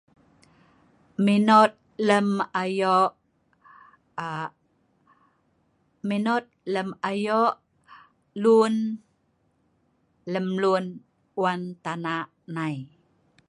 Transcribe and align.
meinot 1.25 1.71
lem 2.07 2.29
ayok 2.61 3.09
aa 4.27 4.45
meinot 6.07 6.43
lem 6.73 6.89
ayok 7.11 7.53
lun 8.41 8.75
lem 10.31 10.47
lun 10.61 10.85
wan 11.41 11.61
tanak 11.83 12.27
nei 12.55 12.77